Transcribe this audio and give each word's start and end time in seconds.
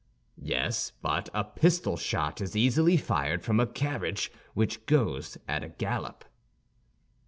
"Yes; 0.41 0.93
but 1.03 1.29
a 1.31 1.43
pistol 1.43 1.95
shot 1.95 2.41
is 2.41 2.55
easily 2.55 2.97
fired 2.97 3.43
from 3.43 3.59
a 3.59 3.67
carriage 3.67 4.31
which 4.55 4.87
goes 4.87 5.37
at 5.47 5.63
a 5.63 5.69
gallop." 5.69 6.25